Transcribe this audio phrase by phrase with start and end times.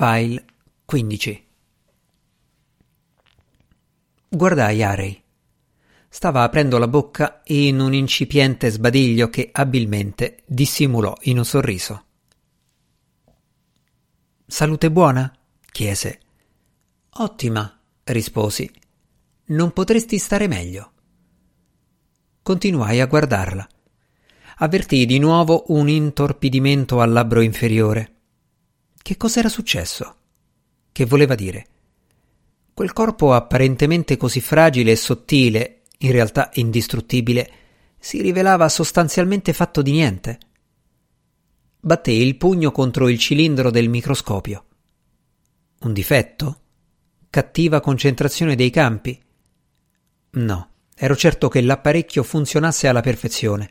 [0.00, 0.44] File
[0.84, 1.46] 15
[4.28, 5.20] Guardai Arei.
[6.08, 12.04] Stava aprendo la bocca in un incipiente sbadiglio che abilmente dissimulò in un sorriso.
[14.46, 15.36] Salute buona?
[15.68, 16.20] chiese.
[17.14, 18.70] Ottima, risposi.
[19.46, 20.92] Non potresti stare meglio.
[22.40, 23.68] Continuai a guardarla.
[24.58, 28.17] Avvertii di nuovo un intorpidimento al labbro inferiore.
[29.08, 30.16] Che cos'era successo?
[30.92, 31.66] Che voleva dire?
[32.74, 37.50] Quel corpo apparentemente così fragile e sottile, in realtà indistruttibile,
[37.98, 40.38] si rivelava sostanzialmente fatto di niente.
[41.80, 44.66] Battei il pugno contro il cilindro del microscopio.
[45.80, 46.60] Un difetto?
[47.30, 49.18] Cattiva concentrazione dei campi?
[50.32, 53.70] No, ero certo che l'apparecchio funzionasse alla perfezione.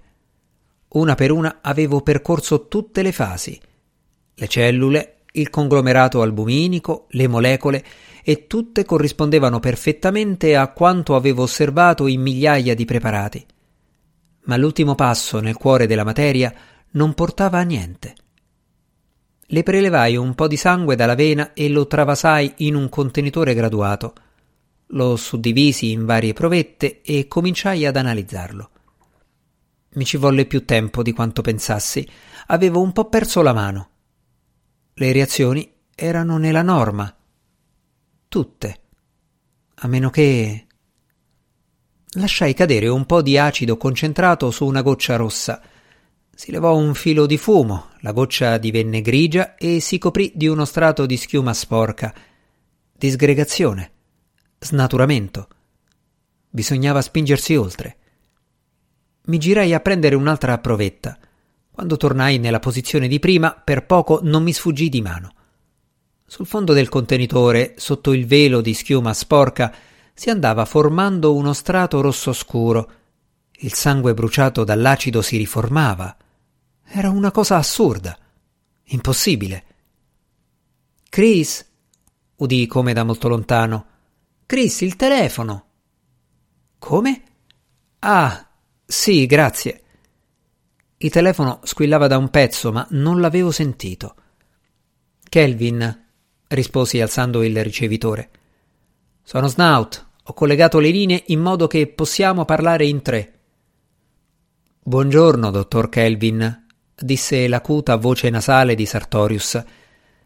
[0.93, 3.61] Una per una avevo percorso tutte le fasi.
[4.33, 7.83] Le cellule, il conglomerato albuminico, le molecole,
[8.23, 13.45] e tutte corrispondevano perfettamente a quanto avevo osservato in migliaia di preparati.
[14.45, 16.53] Ma l'ultimo passo nel cuore della materia
[16.91, 18.15] non portava a niente.
[19.49, 24.13] Le prelevai un po' di sangue dalla vena e lo travasai in un contenitore graduato.
[24.87, 28.69] Lo suddivisi in varie provette e cominciai ad analizzarlo.
[29.93, 32.05] Mi ci volle più tempo di quanto pensassi.
[32.47, 33.89] Avevo un po' perso la mano.
[34.99, 37.15] Le reazioni erano nella norma.
[38.27, 38.79] Tutte.
[39.75, 40.65] A meno che.
[42.11, 45.61] Lasciai cadere un po' di acido concentrato su una goccia rossa
[46.37, 50.65] si levò un filo di fumo, la goccia divenne grigia e si coprì di uno
[50.65, 52.13] strato di schiuma sporca.
[52.93, 53.91] Disgregazione.
[54.59, 55.47] Snaturamento.
[56.47, 57.97] Bisognava spingersi oltre.
[59.23, 61.17] Mi girai a prendere un'altra provetta.
[61.77, 65.33] Quando tornai nella posizione di prima, per poco non mi sfuggì di mano.
[66.25, 69.71] Sul fondo del contenitore, sotto il velo di schiuma sporca,
[70.11, 72.91] si andava formando uno strato rosso scuro.
[73.57, 76.17] Il sangue bruciato dall'acido si riformava.
[76.83, 78.17] Era una cosa assurda.
[78.85, 79.65] Impossibile.
[81.07, 81.63] Chris,
[82.37, 83.85] udì come da molto lontano.
[84.47, 85.65] Chris, il telefono.
[86.79, 87.23] Come?
[87.99, 88.47] Ah,
[88.83, 89.83] sì, grazie.
[90.99, 94.15] Il telefono squillava da un pezzo, ma non l'avevo sentito.
[95.29, 96.05] Kelvin,
[96.47, 98.29] risposi alzando il ricevitore.
[99.21, 100.05] Sono Snout.
[100.23, 103.33] Ho collegato le linee in modo che possiamo parlare in tre.
[104.81, 106.65] Buongiorno, dottor Kelvin,
[106.95, 109.63] disse l'acuta voce nasale di Sartorius.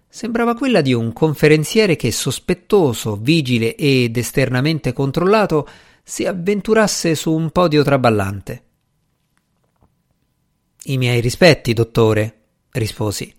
[0.07, 5.67] Sembrava quella di un conferenziere che, sospettoso, vigile ed esternamente controllato,
[6.01, 8.63] si avventurasse su un podio traballante.
[10.83, 12.39] I miei rispetti, dottore,
[12.71, 13.31] risposi.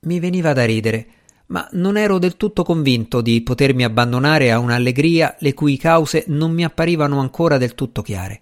[0.00, 1.06] Mi veniva da ridere,
[1.46, 6.52] ma non ero del tutto convinto di potermi abbandonare a un'allegria le cui cause non
[6.52, 8.40] mi apparivano ancora del tutto chiare.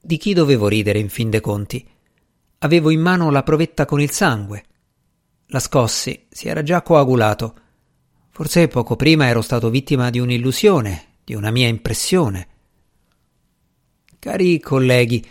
[0.00, 1.86] Di chi dovevo ridere, in fin dei conti?
[2.58, 4.64] Avevo in mano la provetta con il sangue.
[5.46, 7.54] La scossi, si era già coagulato.
[8.30, 12.48] Forse poco prima ero stato vittima di un'illusione, di una mia impressione.
[14.18, 15.24] Cari colleghi,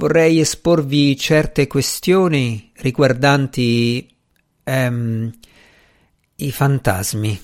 [0.00, 4.08] vorrei esporvi certe questioni riguardanti
[4.64, 5.30] ehm,
[6.36, 7.40] i fantasmi.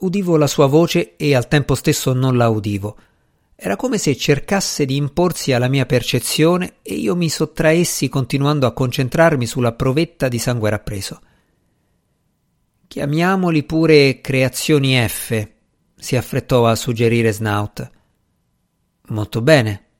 [0.00, 2.98] Udivo la sua voce e al tempo stesso non la udivo.
[3.54, 8.72] Era come se cercasse di imporsi alla mia percezione e io mi sottraessi continuando a
[8.72, 11.20] concentrarmi sulla provetta di sangue rappreso.
[12.88, 15.48] Chiamiamoli pure creazioni F,
[15.94, 17.90] si affrettò a suggerire Snout.
[19.10, 19.90] Molto bene.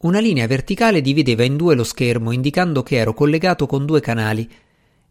[0.00, 4.48] Una linea verticale divideva in due lo schermo, indicando che ero collegato con due canali.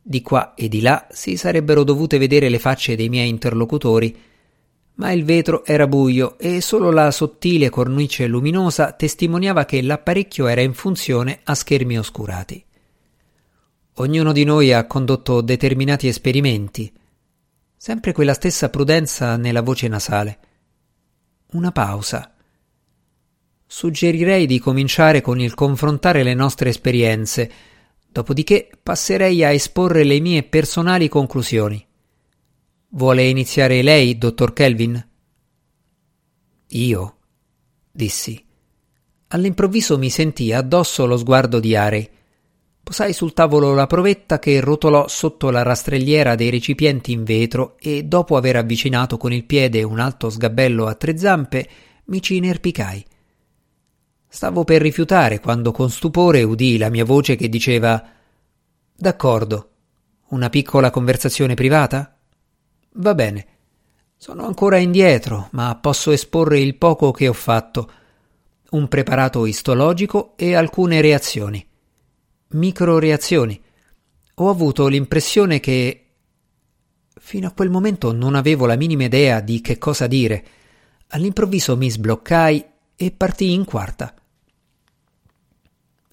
[0.01, 4.17] Di qua e di là si sarebbero dovute vedere le facce dei miei interlocutori,
[4.93, 10.61] ma il vetro era buio e solo la sottile cornice luminosa testimoniava che l'apparecchio era
[10.61, 12.63] in funzione a schermi oscurati.
[13.95, 16.91] Ognuno di noi ha condotto determinati esperimenti.
[17.75, 20.39] Sempre quella stessa prudenza nella voce nasale.
[21.51, 22.36] Una pausa.
[23.69, 27.51] Suggerirei di cominciare con il confrontare le nostre esperienze,
[28.09, 31.85] dopodiché passerei a esporre le mie personali conclusioni.
[32.91, 35.07] Vuole iniziare lei, dottor Kelvin?
[36.69, 37.17] Io?
[37.91, 38.41] dissi.
[39.27, 42.09] All'improvviso mi sentii addosso lo sguardo di Arey.
[42.81, 48.03] Posai sul tavolo la provetta che rotolò sotto la rastrelliera dei recipienti in vetro e,
[48.03, 51.69] dopo aver avvicinato con il piede un alto sgabello a tre zampe,
[52.05, 53.05] mi ci inerpicai.
[54.27, 58.03] Stavo per rifiutare quando con stupore udii la mia voce che diceva
[58.95, 59.69] D'accordo,
[60.29, 62.17] Una piccola conversazione privata?
[62.93, 63.47] Va bene.
[64.17, 67.91] Sono ancora indietro, ma posso esporre il poco che ho fatto.
[68.71, 71.65] Un preparato istologico e alcune reazioni.
[72.49, 73.61] Microreazioni.
[74.35, 76.07] Ho avuto l'impressione che
[77.19, 80.45] Fino a quel momento non avevo la minima idea di che cosa dire.
[81.07, 82.65] All'improvviso mi sbloccai
[82.95, 84.13] e partii in quarta.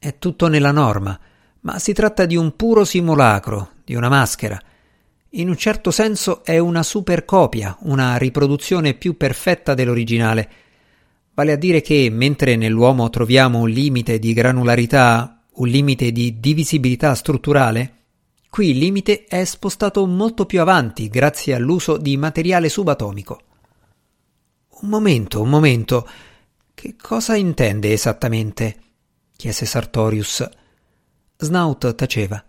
[0.05, 1.19] È tutto nella norma,
[1.61, 4.61] ma si tratta di un puro simulacro, di una maschera.
[5.31, 10.51] In un certo senso è una supercopia, una riproduzione più perfetta dell'originale.
[11.33, 17.15] Vale a dire che, mentre nell'uomo troviamo un limite di granularità, un limite di divisibilità
[17.15, 17.93] strutturale,
[18.51, 23.41] Qui il limite è spostato molto più avanti grazie all'uso di materiale subatomico.
[24.83, 26.07] Un momento, un momento.
[26.75, 28.84] Che cosa intende esattamente?
[29.37, 30.49] Chiese Sartorius.
[31.37, 32.43] Snout taceva.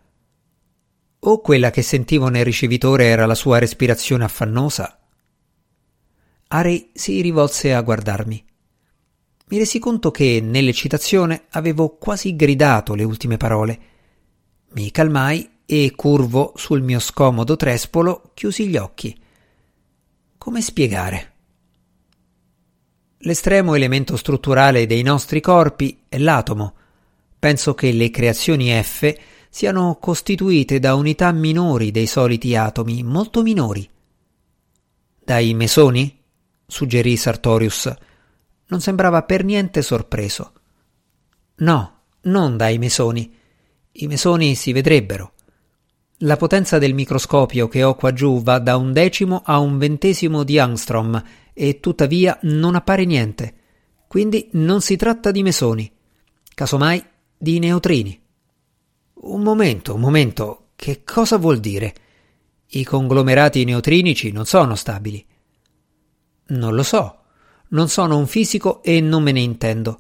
[1.20, 5.00] O quella che sentivo nel ricevitore era la sua respirazione affannosa?
[6.48, 8.46] Ari si rivolse a guardarmi.
[9.48, 13.80] Mi resi conto che, nell'eccitazione, avevo quasi gridato le ultime parole.
[14.74, 19.20] Mi calmai e, curvo sul mio scomodo trespolo, chiusi gli occhi.
[20.38, 21.35] Come spiegare?
[23.26, 26.76] L'estremo elemento strutturale dei nostri corpi è l'atomo.
[27.40, 29.16] Penso che le creazioni F
[29.50, 33.90] siano costituite da unità minori dei soliti atomi, molto minori.
[35.24, 36.22] Dai mesoni?
[36.68, 37.92] suggerì Sartorius.
[38.68, 40.54] Non sembrava per niente sorpreso.
[41.58, 43.36] No, non dai mesoni.
[43.92, 45.34] I mesoni si vedrebbero.
[46.20, 50.44] La potenza del microscopio che ho qua giù va da un decimo a un ventesimo
[50.44, 51.24] di angstrom
[51.56, 53.54] e tuttavia non appare niente.
[54.08, 55.92] Quindi non si tratta di mesoni,
[56.54, 57.04] casomai
[57.36, 58.22] di neutrini.
[59.14, 61.96] Un momento, un momento, che cosa vuol dire?
[62.68, 65.26] I conglomerati neutrinici non sono stabili.
[66.48, 67.20] Non lo so,
[67.70, 70.00] non sono un fisico e non me ne intendo.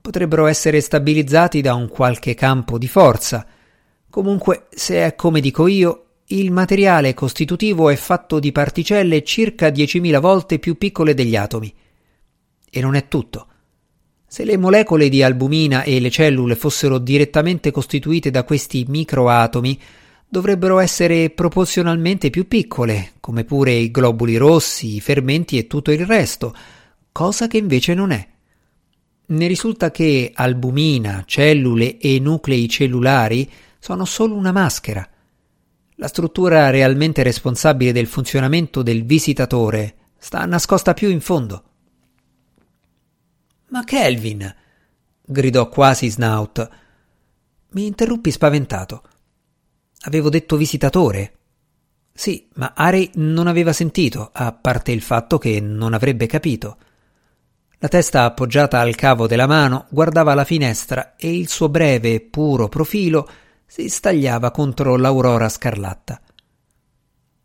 [0.00, 3.46] Potrebbero essere stabilizzati da un qualche campo di forza,
[4.10, 10.20] Comunque, se è come dico io, il materiale costitutivo è fatto di particelle circa 10.000
[10.20, 11.72] volte più piccole degli atomi.
[12.70, 13.46] E non è tutto.
[14.28, 19.76] Se le molecole di albumina e le cellule fossero direttamente costituite da questi microatomi,
[20.28, 26.06] dovrebbero essere proporzionalmente più piccole, come pure i globuli rossi, i fermenti e tutto il
[26.06, 26.54] resto,
[27.10, 28.24] cosa che invece non è.
[29.26, 33.50] Ne risulta che albumina, cellule e nuclei cellulari
[33.80, 35.09] sono solo una maschera.
[36.00, 41.64] La struttura realmente responsabile del funzionamento del visitatore sta nascosta più in fondo.
[43.68, 44.54] Ma Kelvin!
[45.20, 46.68] gridò quasi Snout.
[47.72, 49.02] Mi interruppi spaventato.
[50.04, 51.34] Avevo detto visitatore?
[52.14, 56.78] Sì, ma Harry non aveva sentito, a parte il fatto che non avrebbe capito.
[57.76, 62.20] La testa appoggiata al cavo della mano guardava la finestra e il suo breve e
[62.22, 63.28] puro profilo
[63.70, 66.20] si stagliava contro l'aurora scarlatta.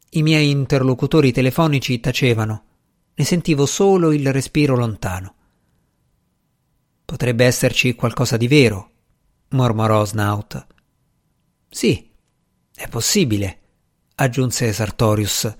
[0.09, 2.63] I miei interlocutori telefonici tacevano,
[3.13, 5.35] ne sentivo solo il respiro lontano.
[7.05, 8.89] Potrebbe esserci qualcosa di vero,
[9.49, 10.65] mormorò Snout.
[11.69, 12.09] Sì,
[12.73, 13.59] è possibile,
[14.15, 15.53] aggiunse Sartorius,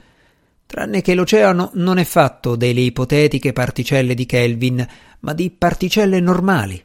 [0.65, 4.87] tranne che l'oceano non è fatto delle ipotetiche particelle di Kelvin,
[5.19, 6.83] ma di particelle normali.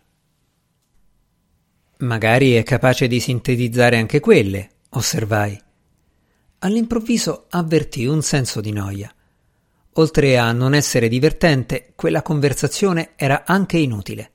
[2.00, 5.60] Magari è capace di sintetizzare anche quelle, osservai.
[6.60, 9.12] All'improvviso avvertì un senso di noia.
[9.94, 14.30] Oltre a non essere divertente, quella conversazione era anche inutile.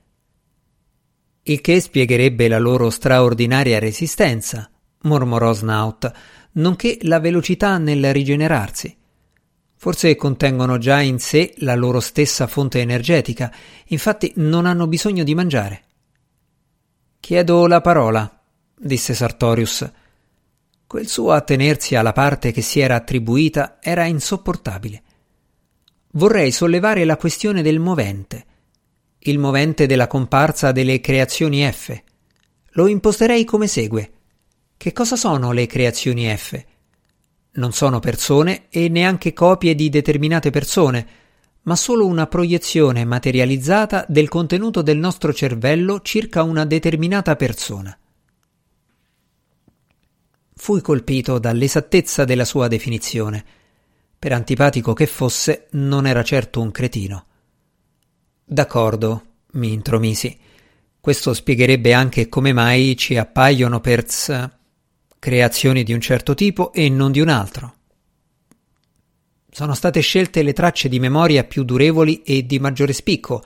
[1.41, 4.69] Il che spiegherebbe la loro straordinaria resistenza,
[5.01, 6.12] mormorò Snout,
[6.53, 8.95] nonché la velocità nel rigenerarsi.
[9.75, 13.51] Forse contengono già in sé la loro stessa fonte energetica,
[13.88, 15.84] infatti non hanno bisogno di mangiare.
[17.25, 18.39] Chiedo la parola,
[18.77, 19.91] disse Sartorius.
[20.86, 25.01] Quel suo attenersi alla parte che si era attribuita era insopportabile.
[26.12, 28.46] Vorrei sollevare la questione del movente,
[29.17, 32.00] il movente della comparsa delle creazioni F.
[32.74, 34.12] Lo imposterei come segue.
[34.77, 36.63] Che cosa sono le creazioni F?
[37.53, 41.08] Non sono persone e neanche copie di determinate persone,
[41.65, 47.98] ma solo una proiezione materializzata del contenuto del nostro cervello circa una determinata persona.
[50.53, 53.43] Fui colpito dall'esattezza della sua definizione.
[54.17, 57.25] Per antipatico che fosse, non era certo un cretino.
[58.43, 60.38] D'accordo, mi intromisi.
[61.00, 64.05] Questo spiegherebbe anche come mai ci appaiono per
[65.17, 67.75] creazioni di un certo tipo e non di un altro.
[69.56, 73.42] Sono state scelte le tracce di memoria più durevoli e di maggiore spicco,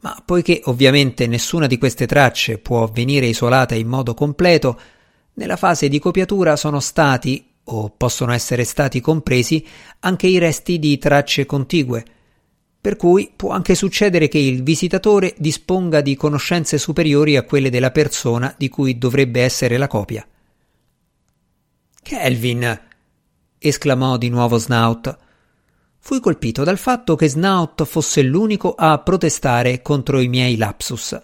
[0.00, 4.80] ma poiché ovviamente nessuna di queste tracce può venire isolata in modo completo,
[5.34, 9.64] nella fase di copiatura sono stati, o possono essere stati compresi,
[10.00, 12.04] anche i resti di tracce contigue,
[12.80, 17.92] per cui può anche succedere che il visitatore disponga di conoscenze superiori a quelle della
[17.92, 20.26] persona di cui dovrebbe essere la copia.
[22.02, 22.90] Kelvin!
[23.62, 25.16] Esclamò di nuovo Snout.
[25.98, 31.20] Fui colpito dal fatto che Snout fosse l'unico a protestare contro i miei lapsus.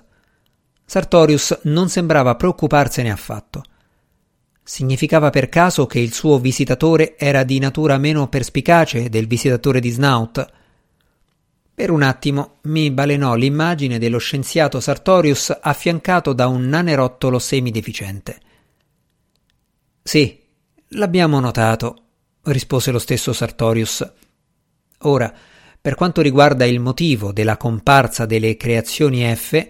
[0.85, 3.63] Sartorius non sembrava preoccuparsene affatto.
[4.63, 9.91] Significava per caso che il suo visitatore era di natura meno perspicace del visitatore di
[9.91, 10.47] Snout?
[11.75, 18.41] Per un attimo mi balenò l'immagine dello scienziato Sartorius affiancato da un nanerottolo semideficiente.
[20.03, 20.43] Sì,
[20.89, 22.08] l'abbiamo notato,
[22.53, 24.13] rispose lo stesso Sartorius.
[25.03, 25.33] Ora,
[25.81, 29.67] per quanto riguarda il motivo della comparsa delle creazioni F,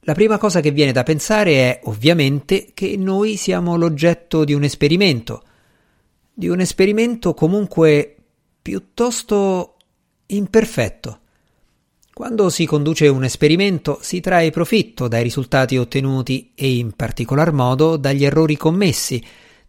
[0.00, 4.64] la prima cosa che viene da pensare è ovviamente che noi siamo l'oggetto di un
[4.64, 5.42] esperimento,
[6.32, 8.16] di un esperimento comunque
[8.60, 9.76] piuttosto
[10.26, 11.18] imperfetto.
[12.12, 17.96] Quando si conduce un esperimento si trae profitto dai risultati ottenuti e in particolar modo
[17.96, 19.24] dagli errori commessi,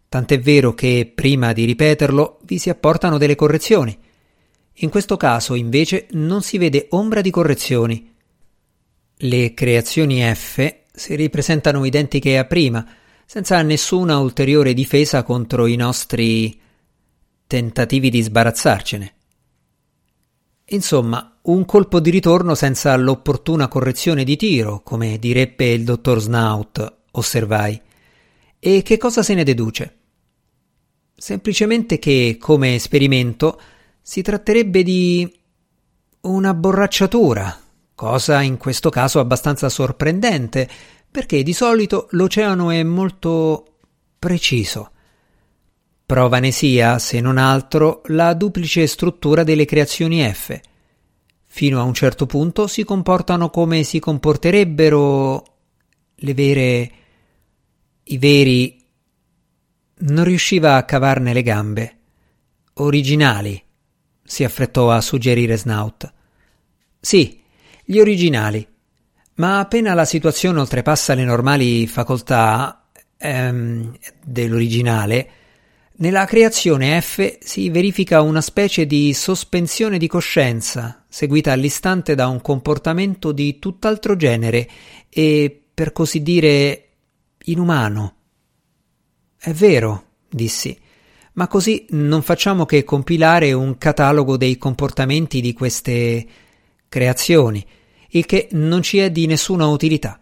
[0.08, 3.96] tant'è vero che prima di ripeterlo vi si apportano delle correzioni.
[4.78, 8.12] In questo caso invece non si vede ombra di correzioni.
[9.16, 12.86] Le creazioni F si ripresentano identiche a prima,
[13.24, 16.60] senza nessuna ulteriore difesa contro i nostri
[17.46, 19.14] tentativi di sbarazzarcene.
[20.68, 26.94] Insomma, un colpo di ritorno senza l'opportuna correzione di tiro, come direbbe il dottor Snout,
[27.12, 27.80] osservai.
[28.66, 29.98] E che cosa se ne deduce?
[31.14, 33.60] Semplicemente che, come esperimento,
[34.00, 35.30] si tratterebbe di
[36.22, 37.60] una borracciatura,
[37.94, 40.66] cosa in questo caso abbastanza sorprendente,
[41.10, 43.80] perché di solito l'oceano è molto
[44.18, 44.92] preciso.
[46.06, 50.58] Prova ne sia, se non altro, la duplice struttura delle creazioni F.
[51.44, 55.44] Fino a un certo punto si comportano come si comporterebbero
[56.14, 56.92] le vere.
[58.04, 58.82] I veri.
[59.96, 61.98] Non riusciva a cavarne le gambe.
[62.74, 63.62] Originali,
[64.22, 66.12] si affrettò a suggerire Snout.
[67.00, 67.40] Sì,
[67.84, 68.66] gli originali.
[69.34, 75.30] Ma appena la situazione oltrepassa le normali facoltà ehm, dell'originale,
[75.96, 82.40] nella creazione F si verifica una specie di sospensione di coscienza, seguita all'istante da un
[82.40, 84.68] comportamento di tutt'altro genere
[85.08, 86.83] e, per così dire,
[87.44, 88.16] inumano.
[89.36, 90.78] È vero, dissi,
[91.34, 96.26] ma così non facciamo che compilare un catalogo dei comportamenti di queste
[96.88, 97.64] creazioni,
[98.10, 100.20] il che non ci è di nessuna utilità.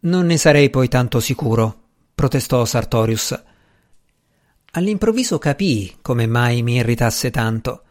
[0.00, 1.82] Non ne sarei poi tanto sicuro,
[2.14, 3.42] protestò Sartorius.
[4.72, 7.84] All'improvviso capii come mai mi irritasse tanto.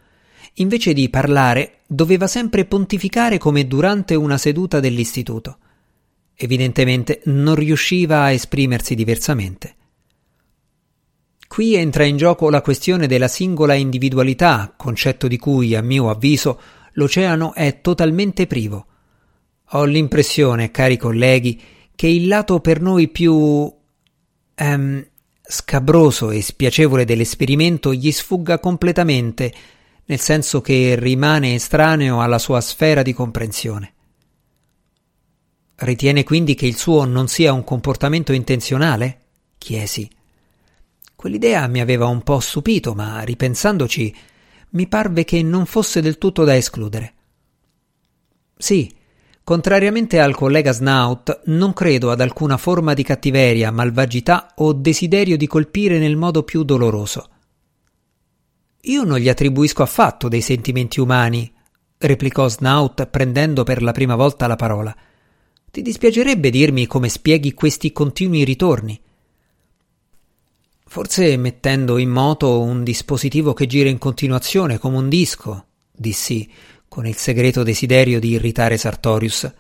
[0.56, 5.58] Invece di parlare, doveva sempre pontificare come durante una seduta dell'istituto.
[6.36, 9.76] Evidentemente non riusciva a esprimersi diversamente.
[11.48, 16.60] Qui entra in gioco la questione della singola individualità, concetto di cui, a mio avviso,
[16.94, 18.88] l'oceano è totalmente privo.
[19.72, 21.62] Ho l'impressione, cari colleghi,
[21.96, 23.72] che il lato per noi più
[24.56, 25.08] ehm,
[25.42, 29.54] scabroso e spiacevole dell'esperimento gli sfugga completamente,
[30.06, 33.93] nel senso che rimane estraneo alla sua sfera di comprensione.
[35.76, 39.20] Ritiene quindi che il suo non sia un comportamento intenzionale?
[39.58, 40.10] chiesi.
[41.16, 44.16] Quell'idea mi aveva un po' stupito, ma ripensandoci
[44.72, 47.14] mi parve che non fosse del tutto da escludere.
[48.58, 48.94] Sì,
[49.46, 55.48] Contrariamente al collega Snout, non credo ad alcuna forma di cattiveria, malvagità o desiderio di
[55.48, 57.28] colpire nel modo più doloroso.
[58.84, 61.54] Io non gli attribuisco affatto dei sentimenti umani,
[61.98, 64.96] replicò Snout prendendo per la prima volta la parola.
[65.74, 69.02] Ti dispiacerebbe dirmi come spieghi questi continui ritorni?
[70.86, 76.48] Forse mettendo in moto un dispositivo che gira in continuazione come un disco, dissi,
[76.88, 79.52] con il segreto desiderio di irritare Sartorius.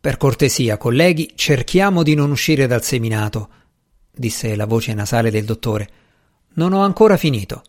[0.00, 3.48] Per cortesia, colleghi, cerchiamo di non uscire dal seminato,
[4.12, 5.90] disse la voce nasale del dottore.
[6.50, 7.64] Non ho ancora finito.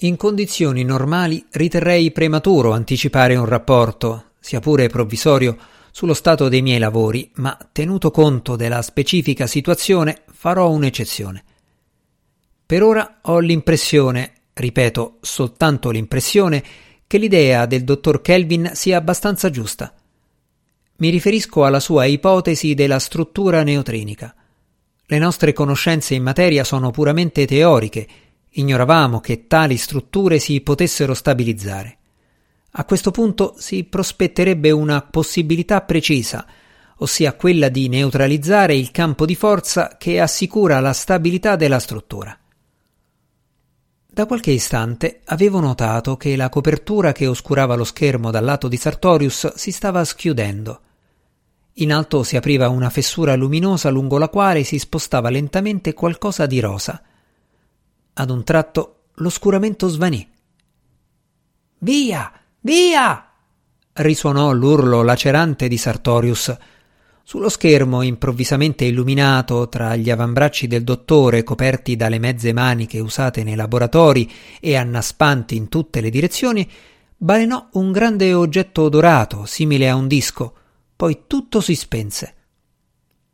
[0.00, 5.58] In condizioni normali riterrei prematuro anticipare un rapporto, sia pure provvisorio,
[5.90, 11.44] sullo stato dei miei lavori, ma tenuto conto della specifica situazione farò un'eccezione.
[12.64, 16.64] Per ora ho l'impressione, ripeto soltanto l'impressione,
[17.06, 19.92] che l'idea del dottor Kelvin sia abbastanza giusta.
[20.96, 24.34] Mi riferisco alla sua ipotesi della struttura neutrinica.
[25.04, 28.08] Le nostre conoscenze in materia sono puramente teoriche,
[28.48, 31.97] ignoravamo che tali strutture si potessero stabilizzare.
[32.72, 36.46] A questo punto si prospetterebbe una possibilità precisa,
[36.98, 42.38] ossia quella di neutralizzare il campo di forza che assicura la stabilità della struttura.
[44.18, 48.76] Da qualche istante avevo notato che la copertura che oscurava lo schermo dal lato di
[48.76, 50.80] Sartorius si stava schiudendo.
[51.74, 56.58] In alto si apriva una fessura luminosa lungo la quale si spostava lentamente qualcosa di
[56.58, 57.00] rosa.
[58.14, 60.28] Ad un tratto l'oscuramento svanì.
[61.78, 62.32] Via!
[62.68, 63.26] Via!
[63.94, 66.54] risuonò l'urlo lacerante di Sartorius.
[67.22, 73.54] Sullo schermo, improvvisamente illuminato tra gli avambracci del dottore coperti dalle mezze maniche usate nei
[73.54, 76.70] laboratori e annaspanti in tutte le direzioni,
[77.16, 80.54] balenò un grande oggetto dorato, simile a un disco,
[80.94, 82.34] poi tutto si spense.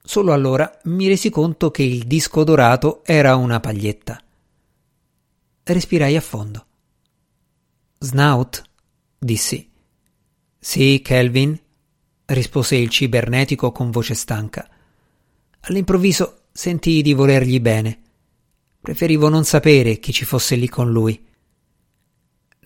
[0.00, 4.16] Solo allora mi resi conto che il disco dorato era una paglietta.
[5.64, 6.66] Respirai a fondo.
[7.98, 8.72] Snout?
[9.18, 9.70] Dissi.
[10.58, 11.58] Sì, Kelvin,
[12.26, 14.68] rispose il cibernetico con voce stanca.
[15.60, 18.00] All'improvviso sentii di volergli bene.
[18.80, 21.22] Preferivo non sapere chi ci fosse lì con lui.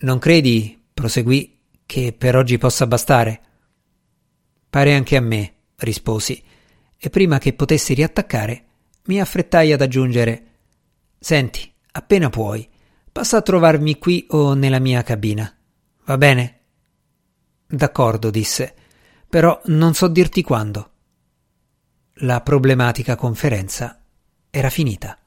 [0.01, 3.41] Non credi, proseguì, che per oggi possa bastare?
[4.69, 6.41] Pare anche a me, risposi,
[6.97, 8.65] e prima che potessi riattaccare,
[9.05, 10.43] mi affrettai ad aggiungere
[11.19, 12.67] Senti, appena puoi,
[13.11, 15.53] passa a trovarmi qui o nella mia cabina.
[16.09, 16.59] Va bene?
[17.67, 18.73] D'accordo, disse,
[19.29, 20.91] però non so dirti quando.
[22.21, 24.01] La problematica conferenza
[24.49, 25.18] era finita.